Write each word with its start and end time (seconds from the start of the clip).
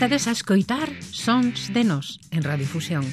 Estades 0.00 0.28
a 0.28 0.32
escoitar 0.32 0.88
Sons 1.12 1.74
de 1.74 1.84
Nos 1.84 2.24
en 2.30 2.42
Radiofusión. 2.42 3.04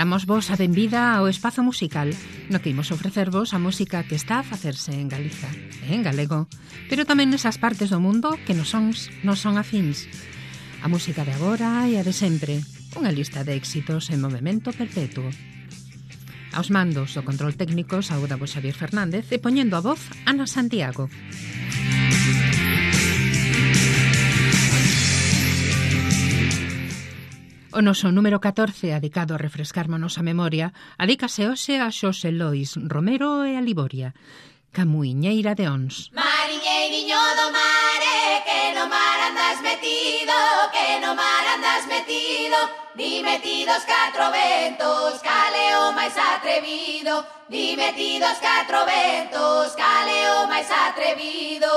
Damos 0.00 0.24
vos 0.24 0.48
a 0.48 0.56
benvida 0.56 1.12
ao 1.12 1.28
espazo 1.28 1.60
musical 1.60 2.08
no 2.48 2.56
que 2.64 2.72
imos 2.72 2.88
ofrecervos 2.88 3.52
a 3.52 3.60
música 3.60 4.00
que 4.08 4.16
está 4.16 4.40
a 4.40 4.48
facerse 4.48 4.96
en 4.96 5.12
Galiza 5.12 5.52
e 5.84 5.92
en 5.92 6.00
galego, 6.00 6.48
pero 6.88 7.04
tamén 7.04 7.28
nesas 7.28 7.60
partes 7.60 7.92
do 7.92 8.00
mundo 8.00 8.40
que 8.48 8.56
nos 8.56 8.72
sons 8.72 9.12
non 9.20 9.36
son 9.36 9.60
afins. 9.60 10.08
A 10.80 10.88
música 10.88 11.20
de 11.28 11.36
agora 11.36 11.84
e 11.92 12.00
a 12.00 12.02
de 12.02 12.16
sempre, 12.16 12.64
unha 12.96 13.12
lista 13.12 13.44
de 13.44 13.52
éxitos 13.52 14.08
en 14.08 14.24
movimento 14.24 14.72
perpetuo. 14.72 15.28
Aos 16.56 16.72
mandos 16.72 17.12
do 17.12 17.28
control 17.28 17.60
técnico 17.60 18.00
saúda 18.00 18.40
vos 18.40 18.56
Xavier 18.56 18.72
Fernández 18.72 19.28
e 19.28 19.36
poñendo 19.36 19.76
a 19.76 19.84
voz 19.84 20.00
Ana 20.24 20.48
Santiago. 20.48 21.12
Música 21.12 22.11
O 27.72 27.80
noso 27.80 28.12
número 28.12 28.36
14, 28.36 28.92
adicado 28.92 29.32
a 29.32 29.40
refrescarmonos 29.40 30.20
a 30.20 30.22
memoria, 30.22 30.76
adícase 31.00 31.48
hoxe 31.48 31.80
a 31.80 31.88
Xosé 31.88 32.28
Lois 32.28 32.76
Romero 32.76 33.48
e 33.48 33.56
a 33.56 33.64
Liboria, 33.64 34.12
Camuiñeira 34.76 35.56
de 35.56 35.72
Ons. 35.72 36.12
Mariñeiriño 36.12 37.16
do 37.16 37.48
mar, 37.48 38.02
que 38.44 38.62
no 38.76 38.84
mar 38.92 39.18
andas 39.24 39.58
metido, 39.64 40.36
que 40.68 41.00
no 41.00 41.16
mar 41.16 41.44
andas 41.48 41.88
metido, 41.88 42.58
ni 42.92 43.24
metidos 43.24 43.80
catro 43.88 44.28
ventos, 44.28 45.24
caleo 45.24 45.96
máis 45.96 46.12
atrevido, 46.12 47.24
ni 47.48 47.72
metidos 47.72 48.36
catro 48.36 48.84
ventos, 48.84 49.72
caleo 49.80 50.44
máis 50.44 50.68
atrevido. 50.68 51.72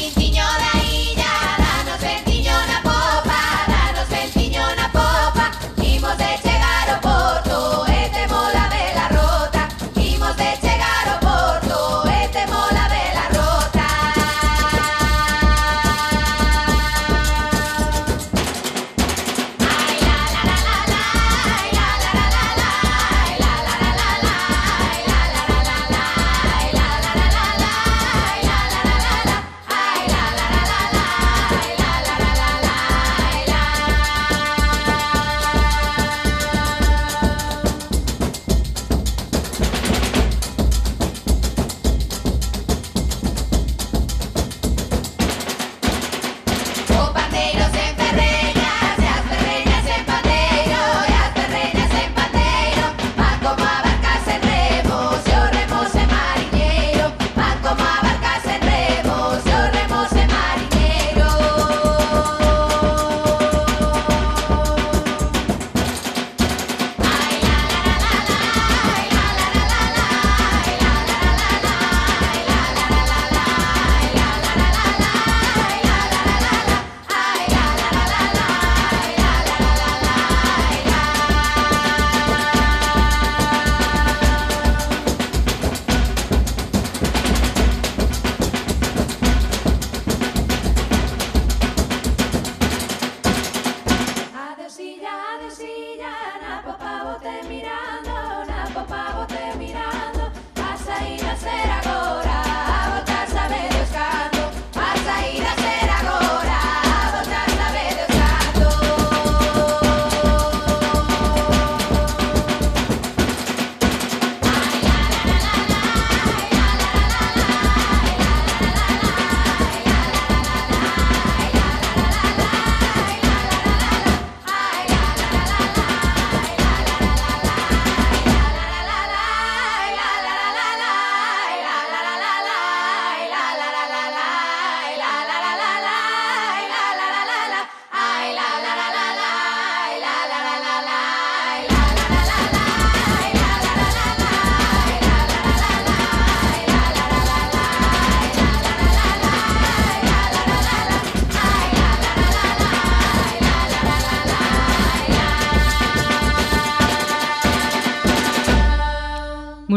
Quintiñola. 0.00 0.69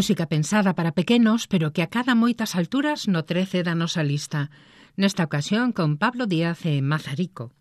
Música 0.04 0.28
pensada 0.28 0.76
para 0.76 0.92
pequenos, 0.92 1.48
pero 1.48 1.72
que 1.72 1.80
acada 1.82 2.12
moitas 2.12 2.60
alturas 2.60 3.08
no 3.08 3.24
13 3.24 3.64
da 3.64 3.72
nosa 3.72 4.04
lista. 4.04 4.52
Nesta 5.00 5.24
ocasión 5.24 5.72
con 5.72 5.96
Pablo 5.96 6.28
Díaz 6.28 6.68
e 6.68 6.84
Mazarico. 6.84 7.56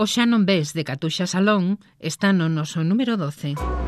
O 0.00 0.08
Xa 0.08 0.24
non 0.24 0.48
ves 0.48 0.72
de 0.72 0.80
Catuxa 0.88 1.28
Salón 1.28 1.76
está 2.00 2.32
no 2.32 2.48
noso 2.48 2.80
número 2.80 3.20
12. 3.20 3.79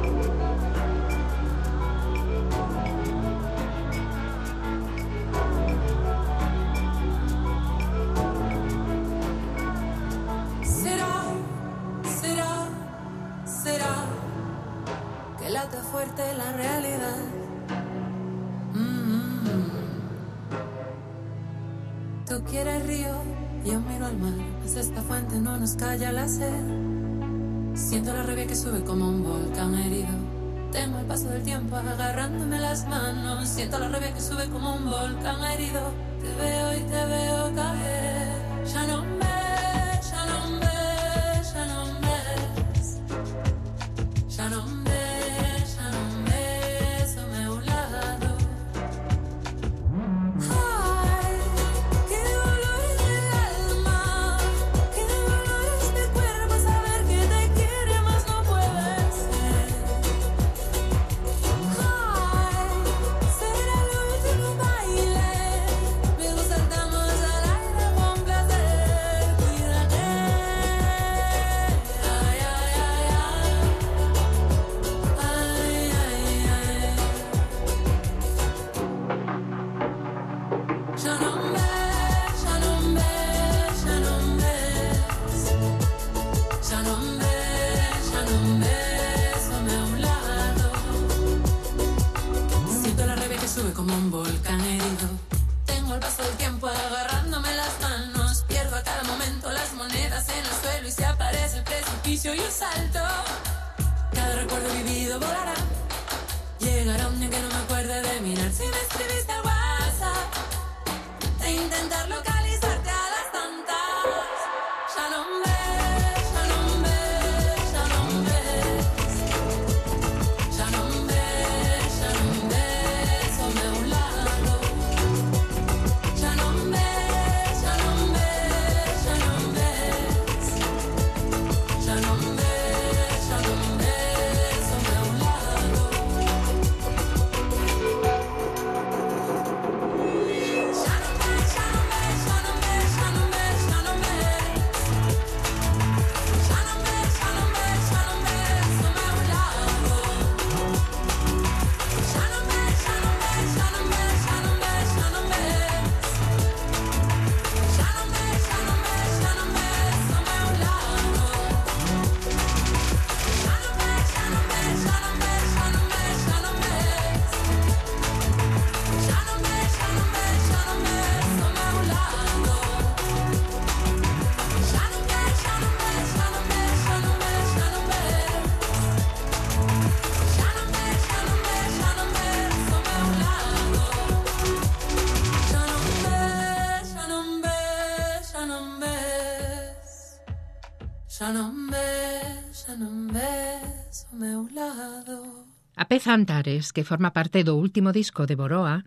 Antares, 196.12 196.74
que 196.74 196.84
forma 196.84 197.16
parte 197.16 197.40
do 197.40 197.56
último 197.56 197.88
disco 197.90 198.28
de 198.28 198.36
Boroa, 198.36 198.84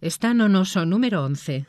está 0.00 0.32
no 0.32 0.48
noso 0.48 0.88
número 0.88 1.20
11. 1.20 1.68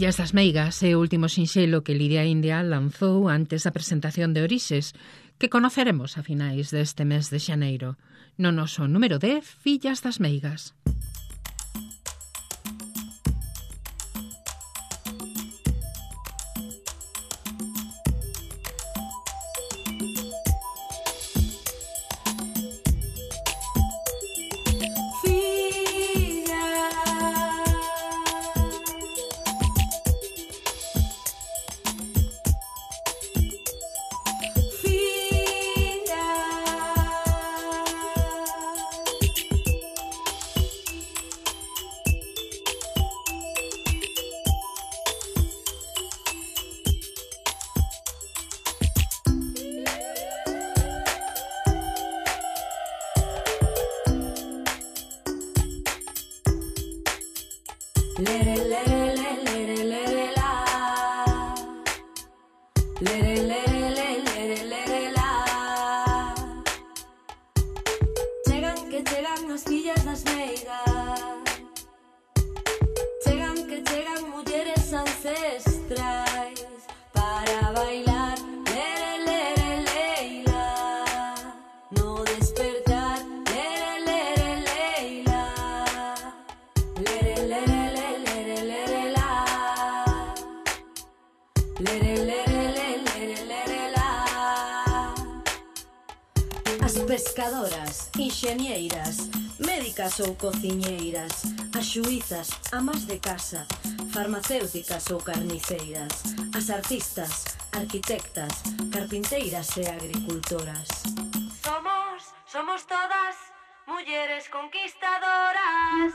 Illas 0.00 0.16
das 0.16 0.32
Meigas 0.32 0.80
é 0.80 0.96
o 0.96 1.00
último 1.04 1.28
sinxelo 1.28 1.84
que 1.84 1.92
Lidia 1.92 2.24
India 2.24 2.64
lanzou 2.64 3.28
antes 3.28 3.68
da 3.68 3.74
presentación 3.76 4.32
de 4.32 4.40
Orixes, 4.40 4.96
que 5.36 5.52
conoceremos 5.52 6.16
a 6.16 6.24
finais 6.24 6.72
deste 6.72 7.04
mes 7.04 7.28
de 7.28 7.36
xaneiro, 7.36 8.00
no 8.40 8.48
noso 8.48 8.88
número 8.88 9.20
10, 9.20 9.44
Fillas 9.44 10.00
das 10.00 10.16
Meigas. 10.16 10.72
cociñeiras 100.10 100.20
ou 100.20 100.34
cociñeiras, 100.34 101.32
as 101.78 101.86
xuizas, 101.86 102.48
amas 102.72 103.06
de 103.06 103.18
casa, 103.20 103.66
farmacéuticas 104.12 105.08
ou 105.10 105.20
carniceiras, 105.22 106.10
as 106.56 106.70
artistas, 106.70 107.44
arquitectas, 107.72 108.50
carpinteiras 108.90 109.68
e 109.76 109.86
agricultoras. 109.86 110.88
Somos, 111.62 112.34
somos 112.46 112.82
todas 112.86 113.36
mulleres 113.86 114.48
conquistadoras. 114.48 116.12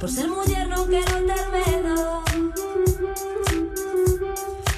Por 0.00 0.10
ser 0.10 0.26
muller 0.26 0.66
non 0.66 0.88
quero 0.90 1.16
ter 1.22 1.46
medo. 1.54 1.96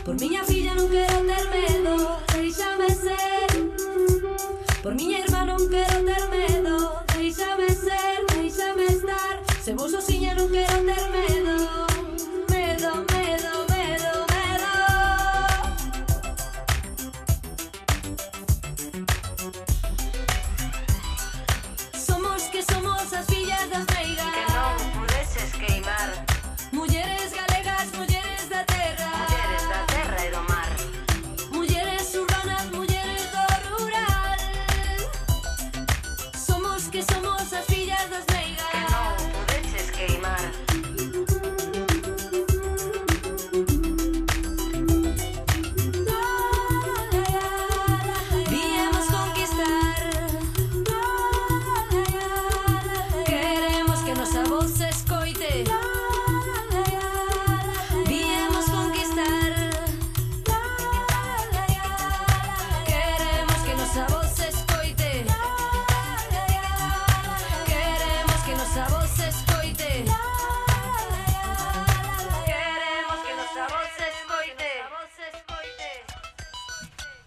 Por 0.04 0.14
miña 0.20 0.44
filla 0.44 0.74
non 0.74 0.88
quero 0.92 1.18
ter 1.24 1.44
medo, 1.56 1.94
deixame 2.36 2.90
ser. 2.90 3.48
Por 4.82 4.94
miña 4.94 5.22
irmá 5.22 5.46
non 5.46 5.62
quero 5.70 5.98
ter 6.04 6.24
medo. 6.28 6.81
Se 9.64 9.74
puso 9.74 10.00
ciñar 10.00 10.42
un 10.42 10.48
clero 10.48 10.72
termedo 10.72 11.61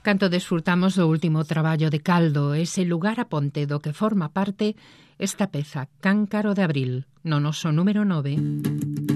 Canto 0.06 0.30
desfrutamos 0.30 0.94
do 0.94 1.10
último 1.10 1.50
traballo 1.50 1.90
de 1.90 1.98
Caldo, 1.98 2.54
ese 2.54 2.86
lugar 2.86 3.18
a 3.18 3.26
ponte 3.26 3.66
do 3.66 3.82
que 3.82 3.90
forma 3.90 4.30
parte 4.30 4.78
esta 5.18 5.50
peza 5.50 5.90
Cáncaro 5.98 6.54
de 6.54 6.62
Abril, 6.62 7.10
no 7.26 7.42
noso 7.42 7.74
número 7.74 8.06
9. 8.06 9.15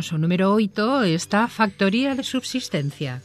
noso 0.00 0.16
número 0.16 0.54
8 0.54 1.04
está 1.12 1.46
Factoría 1.46 2.14
de 2.14 2.24
Subsistencia. 2.24 3.20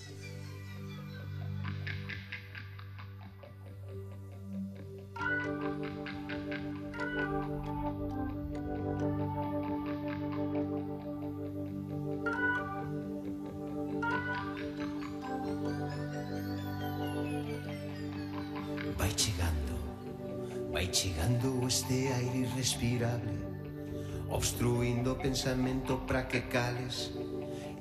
para 26.05 26.27
que 26.27 26.47
cales. 26.47 27.11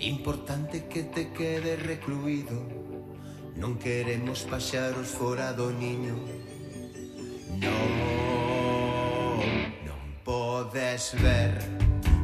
Importante 0.00 0.86
que 0.86 1.04
te 1.04 1.30
quede 1.32 1.76
recluído 1.76 2.84
Non 3.54 3.78
queremos 3.78 4.42
paxaros 4.50 5.14
fora 5.14 5.54
do 5.54 5.70
niño. 5.70 6.18
Non, 7.62 9.38
non 9.86 10.02
podes 10.26 11.14
ver 11.22 11.54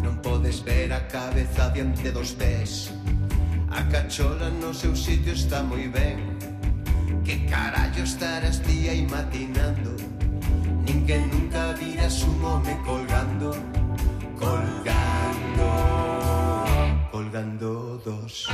Non 0.02 0.18
podes 0.18 0.58
ver 0.66 0.90
a 0.90 1.06
cabeza 1.06 1.70
diante 1.70 2.10
dos 2.10 2.34
pés. 2.34 2.90
A 3.70 3.86
cachola 3.86 4.50
no 4.50 4.74
seu 4.74 4.98
sitio 4.98 5.30
está 5.38 5.62
moi 5.62 5.86
ben. 5.86 6.18
Que 7.22 7.46
carallo 7.46 8.02
estarás 8.02 8.58
ti 8.66 8.90
aí 8.90 9.06
matinando? 9.06 9.94
Nin 10.82 11.06
que 11.06 11.22
nunca 11.30 11.78
viras 11.78 12.26
un 12.26 12.42
home 12.42 12.74
colgando 12.82 13.54
Colgando. 14.34 14.99
faltando 17.40 17.98
dos. 18.04 18.46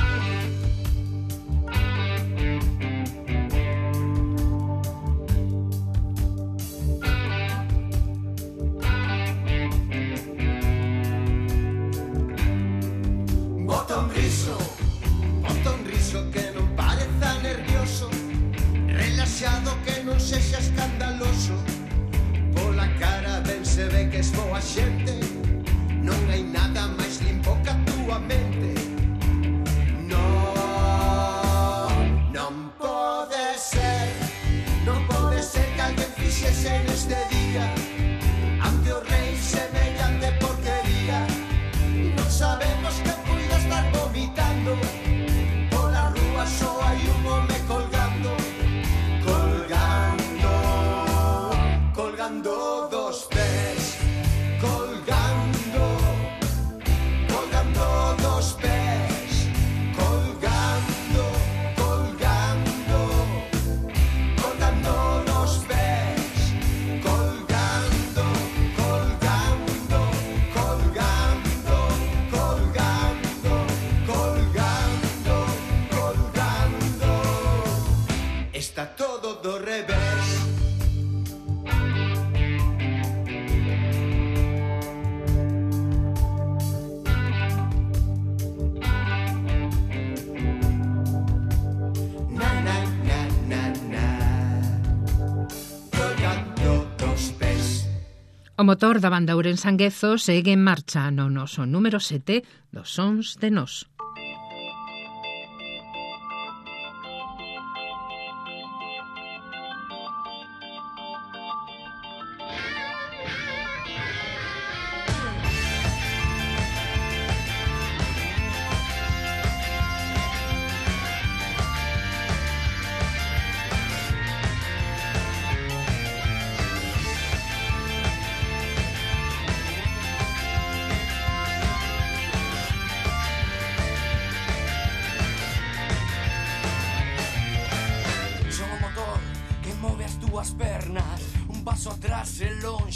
Motor 98.67 98.99
da 98.99 99.07
banda 99.07 99.31
Ourense 99.39 99.71
Anguezo 99.71 100.19
segue 100.19 100.51
en 100.51 100.59
marcha 100.59 101.07
no 101.07 101.31
noso 101.31 101.63
número 101.63 102.03
7 102.03 102.43
dos 102.75 102.91
Sons 102.91 103.39
de 103.39 103.47
Nós. 103.47 103.87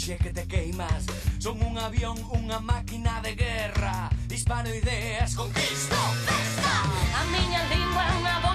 lonxe 0.02 0.16
que 0.16 0.32
te 0.32 0.46
queimas. 0.46 1.06
Son 1.38 1.62
un 1.62 1.78
avión, 1.78 2.18
unha 2.34 2.58
máquina 2.58 3.20
de 3.22 3.34
guerra. 3.34 4.10
Disparo 4.26 4.74
ideas, 4.74 5.34
conquisto, 5.34 5.96
festa 6.26 6.74
A 7.20 7.22
miña 7.30 7.62
lingua 7.70 8.02
é 8.02 8.12
unha 8.18 8.36
voz 8.42 8.51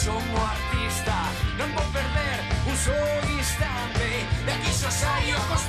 son 0.00 0.16
o 0.16 0.40
artista 0.40 1.16
Non 1.58 1.68
vou 1.76 1.84
perder 1.92 2.36
un 2.64 2.76
só 2.84 2.96
instante. 3.38 4.08
De 4.46 4.52
aquí 4.52 4.72
só 4.72 4.88
saio 4.88 5.36
o 5.36 5.59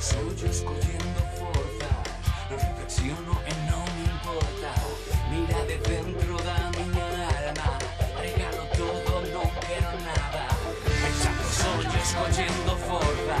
Soy 0.00 0.34
yo 0.34 0.46
escogiendo 0.46 1.20
fuerza, 1.36 1.90
reflexiono 2.48 3.36
en 3.44 3.66
no 3.68 3.84
me 3.84 4.02
importa. 4.08 4.72
Mira 5.30 5.62
de 5.68 5.76
dentro 5.76 6.38
da 6.38 6.70
mi 6.72 6.88
alma, 6.98 7.78
regalo 8.16 8.64
todo, 8.80 9.20
no 9.28 9.42
quiero 9.60 9.92
nada. 10.00 10.48
Exacto, 11.04 11.44
soy 11.52 11.84
yo 11.84 11.98
escogiendo 12.00 12.76
fuerza, 12.88 13.38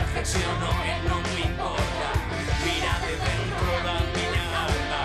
reflexiono 0.00 0.68
en 0.88 1.08
no 1.08 1.20
me 1.20 1.40
importa. 1.44 2.08
Mira 2.64 2.94
de 3.04 3.12
dentro 3.28 3.72
da 3.84 3.96
mi 4.16 4.26
alma, 4.48 5.02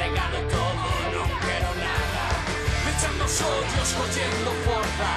regalo 0.00 0.38
todo, 0.48 0.84
no 1.12 1.22
quiero 1.44 1.70
nada. 1.76 2.24
Echando 2.88 3.28
soy 3.28 3.64
yo 3.76 3.82
escogiendo 3.84 4.50
fuerza, 4.64 5.10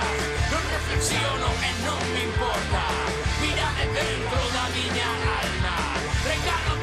no 0.51 0.57
reflexiono 0.75 1.47
en 1.63 1.75
no 1.87 1.95
me 2.11 2.23
importa 2.25 3.14
dentro 3.95 4.41
da 4.53 4.63
miña 4.75 5.09
alma. 5.39 5.75
Regalo 6.27 6.74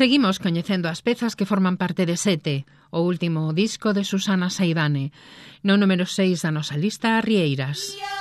Seguimos 0.00 0.40
coñecendo 0.40 0.88
as 0.88 1.04
pezas 1.04 1.36
que 1.36 1.44
forman 1.44 1.76
parte 1.76 2.08
de 2.08 2.16
Sete, 2.16 2.64
o 2.88 3.04
último 3.04 3.52
disco 3.52 3.92
de 3.92 4.00
Susana 4.00 4.48
Saidane. 4.48 5.12
No 5.60 5.76
número 5.76 6.08
6 6.08 6.40
da 6.40 6.48
nosa 6.48 6.80
lista, 6.80 7.20
Rieiras. 7.20 8.00
Yeah. 8.00 8.19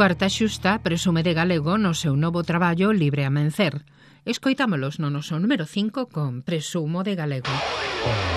Cuarta 0.00 0.30
Xusta 0.30 0.80
presume 0.80 1.20
de 1.20 1.36
galego 1.36 1.76
no 1.76 1.92
seu 1.92 2.16
novo 2.16 2.40
traballo 2.40 2.88
Libre 2.96 3.28
a 3.28 3.30
Mencer. 3.30 3.84
Escoitámolos 4.24 4.96
no 4.96 5.12
noso 5.12 5.36
número 5.36 5.68
5 5.68 6.08
con 6.08 6.40
Presumo 6.40 7.04
de 7.04 7.20
Galego. 7.20 7.52
Oh. 8.08 8.29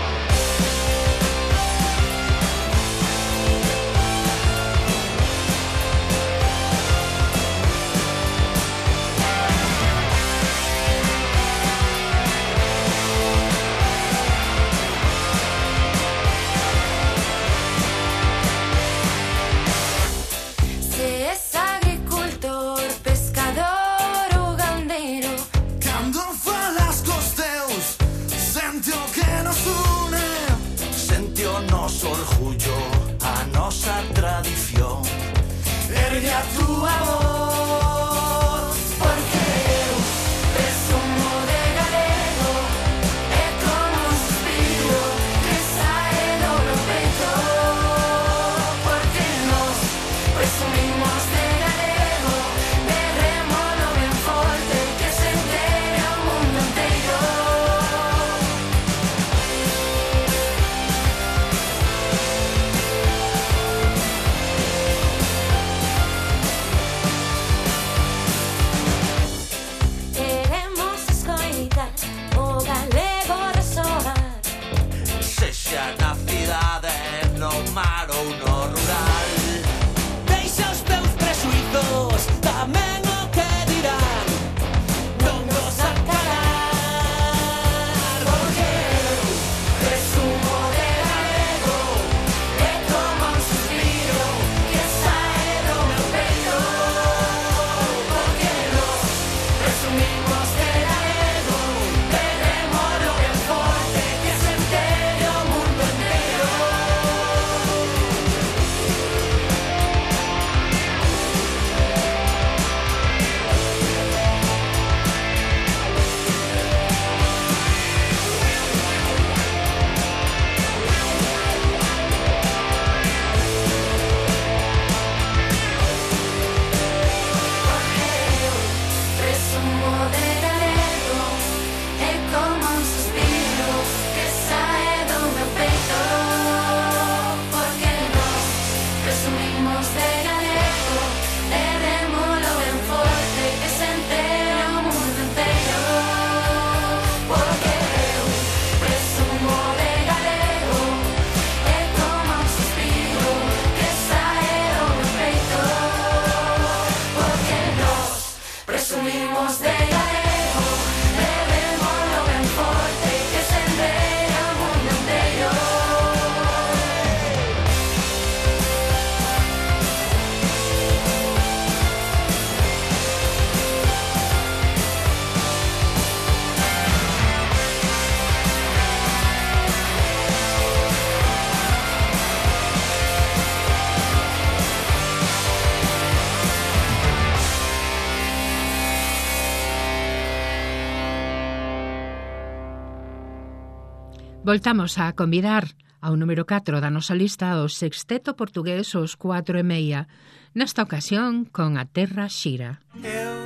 Voltamos 194.45 194.99
a 194.99 195.13
convidar 195.13 195.63
ao 196.01 196.19
número 196.19 196.43
4 196.43 196.83
da 196.83 196.91
nosa 196.91 197.15
lista 197.15 197.63
o 197.63 197.71
sexteto 197.71 198.35
portugués 198.35 198.91
Os 198.91 199.15
4 199.15 199.55
e 199.55 199.63
meia, 199.63 200.11
nesta 200.51 200.83
ocasión 200.83 201.47
con 201.47 201.79
a 201.79 201.87
Terra 201.87 202.27
Xira. 202.27 202.83
Eu 202.99 203.39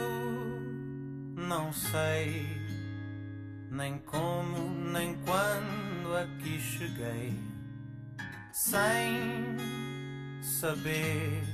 non 1.38 1.70
sei 1.70 2.50
nem 3.70 4.02
como 4.10 4.58
nem 4.90 5.14
quando 5.22 6.18
aqui 6.18 6.58
cheguei. 6.58 7.30
Sem 8.50 9.54
saber 10.42 11.46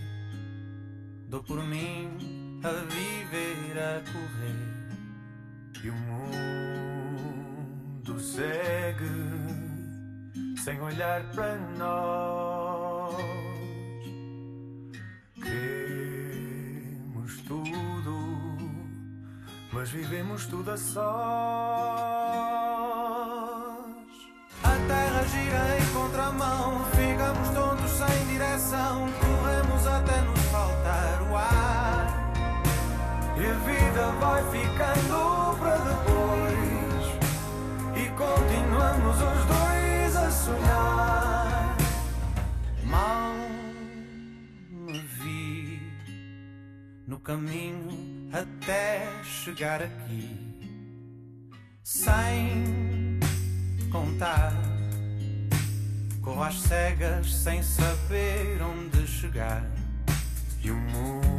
dou 1.28 1.44
por 1.44 1.60
mim 1.68 2.16
a 2.64 2.72
viver 2.88 3.76
a 3.76 4.00
correr. 4.08 4.72
E 5.84 5.92
o 5.92 5.96
mundo 6.08 6.63
segue 8.20 9.54
sem 10.64 10.80
olhar 10.82 11.24
para 11.34 11.56
nós. 11.78 13.16
Queremos 15.36 17.38
tudo, 17.48 18.58
mas 19.74 19.90
vivemos 19.90 20.46
tudo 20.46 20.72
a 20.72 20.78
sós. 20.78 21.04
A 24.64 24.72
terra 24.88 25.24
gira 25.28 25.80
em 25.80 25.86
contramão, 25.94 26.86
ficamos 26.92 27.50
tontos 27.50 27.92
sem 27.92 28.28
direção, 28.28 29.10
corremos 29.20 29.86
até 29.88 30.22
nos 30.22 30.40
faltar 30.44 31.22
o 31.30 31.36
ar. 31.36 32.08
E 33.36 33.46
a 33.46 33.54
vida 33.54 34.12
vai 34.22 34.42
ficando 34.52 35.58
para 35.60 35.78
depois, 35.78 36.13
continuamos 38.18 39.16
os 39.16 39.46
dois 39.46 40.16
a 40.16 40.32
sonhar. 40.32 41.78
Mal 42.84 43.34
me 44.70 45.00
vi 45.00 45.82
no 47.08 47.20
caminho 47.20 48.30
até 48.32 49.08
chegar 49.24 49.82
aqui, 49.82 50.30
sem 51.84 53.20
contar. 53.92 54.54
Corro 56.22 56.44
às 56.44 56.62
cegas 56.62 57.34
sem 57.34 57.62
saber 57.62 58.62
onde 58.62 59.06
chegar, 59.06 59.64
e 60.64 60.72
o 60.72 60.76
mundo 60.76 61.34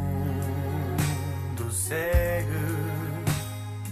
segue 1.71 2.53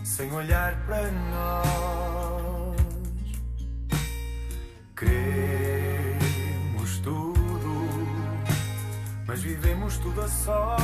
sem 0.03 0.31
olhar 0.31 0.75
para 0.85 1.11
nós. 1.11 2.12
Queremos 5.03 6.99
tudo, 6.99 7.87
mas 9.27 9.41
vivemos 9.41 9.97
tudo 9.97 10.21
a 10.21 10.27
só. 10.29 10.77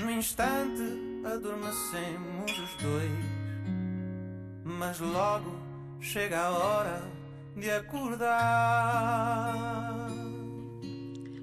No 0.00 0.10
instante 0.10 0.82
adormecemos 1.24 2.50
os 2.58 2.72
dois, 2.82 3.24
mas 4.64 4.98
logo 4.98 5.52
chega 6.00 6.40
a 6.46 6.50
hora 6.50 7.02
de 7.54 7.70
acordar. 7.70 9.50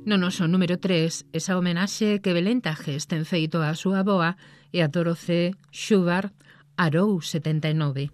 No 0.06 0.18
noso 0.18 0.48
número 0.48 0.78
3, 0.82 1.30
esa 1.34 1.54
homenaxe 1.54 2.18
que 2.18 2.34
Belén 2.34 2.58
Tajes 2.66 3.06
ten 3.06 3.30
feito 3.30 3.62
a 3.62 3.78
súa 3.78 4.02
boa 4.02 4.34
e 4.74 4.82
a 4.82 4.90
Doroce 4.90 5.54
Schubert 5.70 6.34
Arou 6.82 7.22
79. 7.22 8.10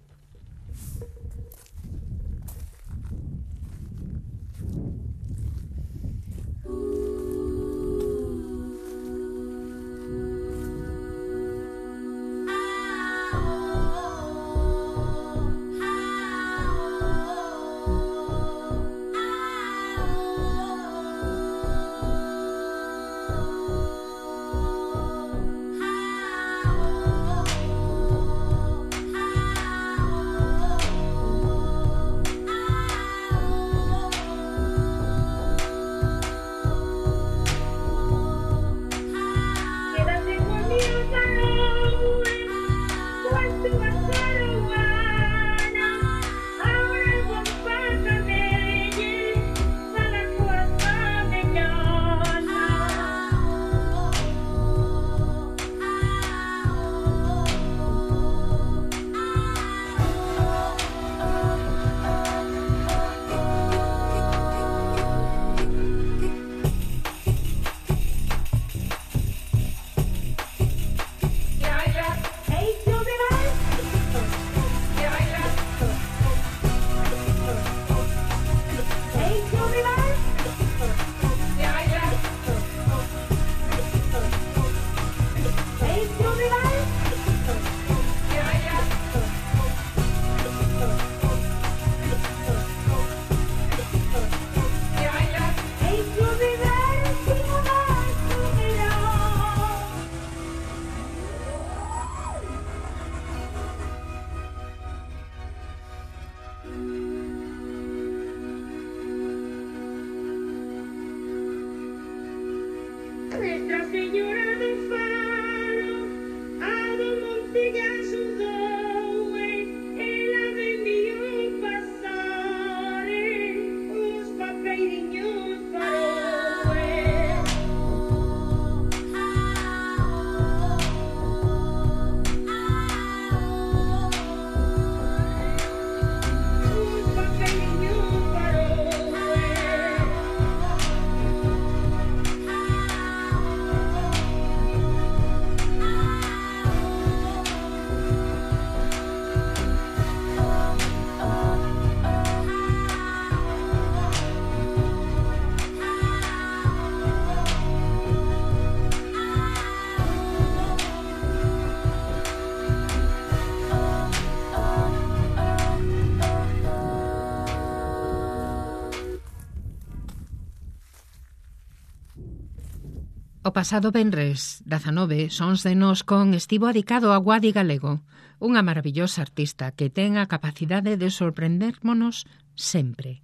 Pasado 173.54 173.92
venres 173.92 174.64
19 174.66 175.30
Sons 175.30 175.62
de 175.62 175.76
Nos 175.76 176.02
con 176.02 176.34
estivo 176.34 176.66
adicado 176.66 177.14
a 177.14 177.22
Guadi 177.22 177.54
Galego, 177.54 178.02
unha 178.42 178.66
maravillosa 178.66 179.22
artista 179.22 179.70
que 179.78 179.94
ten 179.94 180.18
a 180.18 180.26
capacidade 180.26 180.98
de 180.98 181.14
sorprendermonos 181.14 182.26
sempre. 182.58 183.22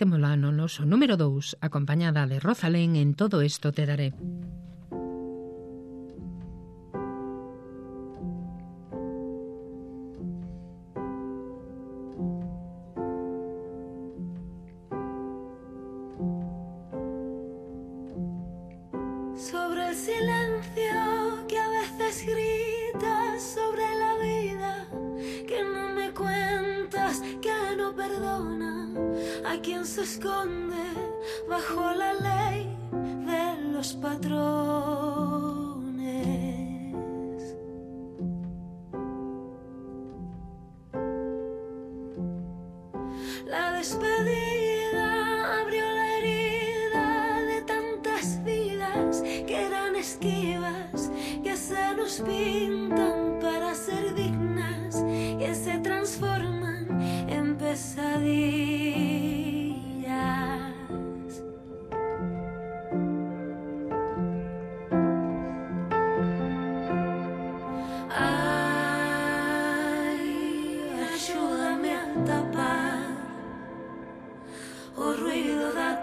Témola 0.00 0.40
no 0.40 0.48
noso 0.48 0.88
número 0.88 1.20
2, 1.20 1.60
acompañada 1.60 2.24
de 2.24 2.40
Rosalén 2.40 2.96
en 2.96 3.12
Todo 3.12 3.44
isto 3.44 3.68
te 3.68 3.84
daré. 3.84 4.16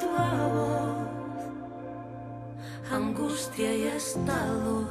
voz, 0.07 0.97
angustia 2.91 3.75
y 3.75 3.83
estado. 3.87 4.87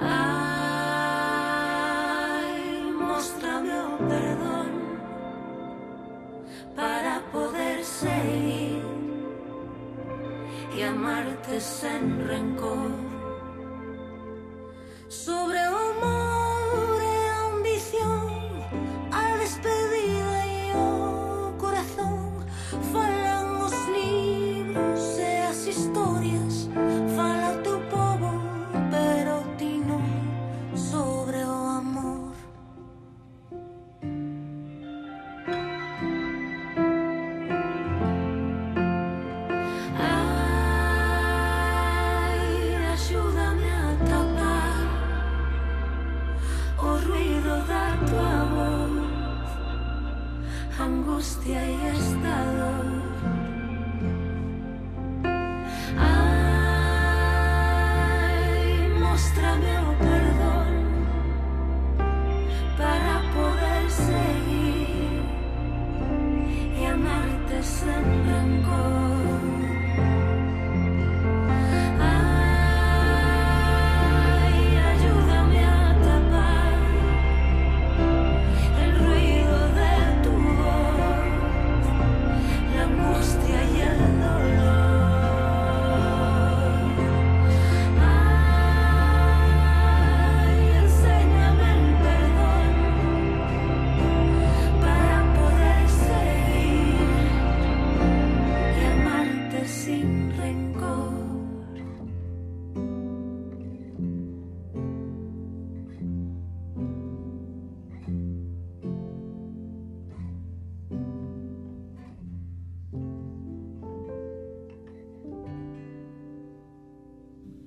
Ay, 0.00 1.32
muéstrame 3.00 3.74
un 3.84 3.98
perdón 4.08 4.70
para 6.74 7.20
poder 7.32 7.84
seguir 7.84 8.82
y 10.76 10.82
amarte 10.82 11.60
sin 11.60 12.26
rencor. 12.26 13.05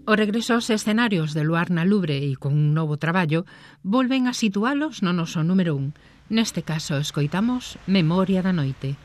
O 0.10 0.16
regreso 0.18 0.58
aos 0.58 0.74
escenarios 0.74 1.38
de 1.38 1.46
Luar 1.46 1.70
na 1.70 1.86
Lubre 1.86 2.18
e 2.26 2.34
con 2.34 2.58
un 2.58 2.74
novo 2.74 2.98
traballo 2.98 3.46
volven 3.86 4.26
a 4.26 4.34
situalos 4.34 5.06
no 5.06 5.14
noso 5.14 5.46
número 5.46 5.78
1. 5.78 6.34
Neste 6.34 6.66
caso 6.66 6.98
escoitamos 6.98 7.78
Memoria 7.86 8.42
da 8.42 8.50
Noite. 8.50 8.98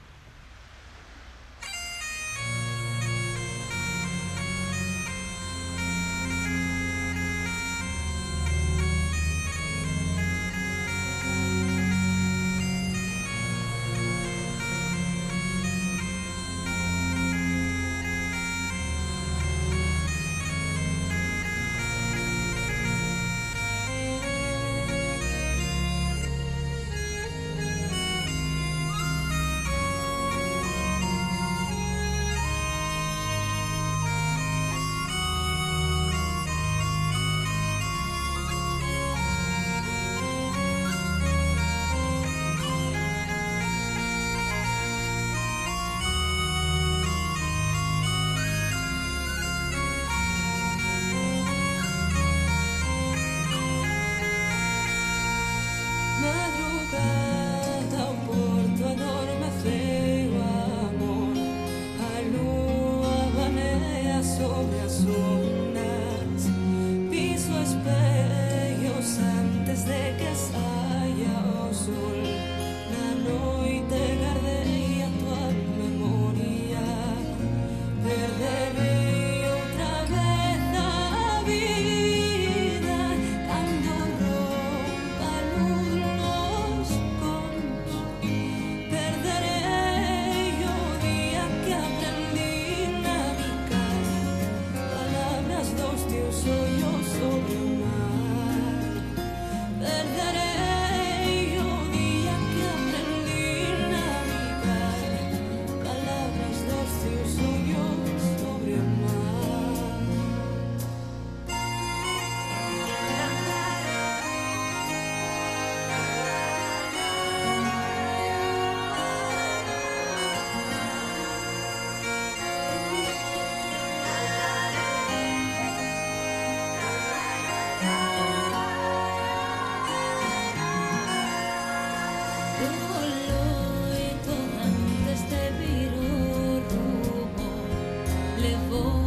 levou. 138.45 139.04